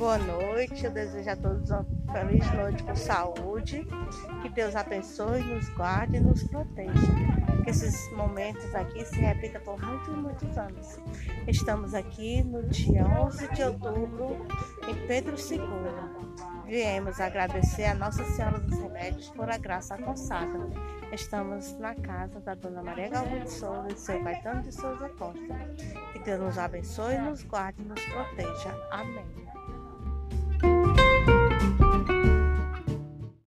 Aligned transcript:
Boa 0.00 0.16
noite, 0.16 0.82
eu 0.82 0.90
desejo 0.90 1.28
a 1.28 1.36
todos 1.36 1.70
uma 1.70 1.84
feliz 2.10 2.50
noite 2.54 2.82
com 2.82 2.96
saúde. 2.96 3.86
Que 4.40 4.48
Deus 4.48 4.74
abençoe, 4.74 5.42
nos 5.42 5.68
guarde 5.74 6.16
e 6.16 6.20
nos 6.20 6.42
proteja. 6.44 6.90
Que 7.62 7.68
esses 7.68 8.10
momentos 8.12 8.74
aqui 8.74 9.04
se 9.04 9.20
repitam 9.20 9.60
por 9.60 9.78
muitos 9.78 10.08
e 10.08 10.12
muitos 10.12 10.56
anos. 10.56 10.98
Estamos 11.46 11.92
aqui 11.92 12.42
no 12.42 12.62
dia 12.62 13.04
11 13.04 13.48
de 13.48 13.62
outubro, 13.62 14.46
em 14.88 15.06
Pedro 15.06 15.36
II. 15.36 15.60
Viemos 16.64 17.20
agradecer 17.20 17.84
a 17.84 17.94
Nossa 17.94 18.24
Senhora 18.24 18.58
dos 18.58 18.78
Remédios 18.78 19.28
por 19.28 19.50
a 19.50 19.58
graça 19.58 19.96
alcançada. 19.96 20.70
Estamos 21.12 21.78
na 21.78 21.94
casa 21.94 22.40
da 22.40 22.54
Dona 22.54 22.82
Maria 22.82 23.10
Galvão 23.10 23.40
de 23.40 23.50
Souza 23.50 23.88
e 23.92 23.98
seu 23.98 24.24
Caetano 24.24 24.62
de 24.62 24.72
Souza 24.72 25.10
Costa. 25.10 25.74
Que 26.14 26.20
Deus 26.20 26.40
nos 26.40 26.56
abençoe, 26.56 27.18
nos 27.18 27.42
guarde 27.42 27.82
e 27.82 27.84
nos 27.84 28.02
proteja. 28.06 28.74
Amém. 28.90 29.50